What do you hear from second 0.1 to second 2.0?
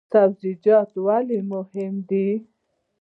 سبزیجات ولې مهم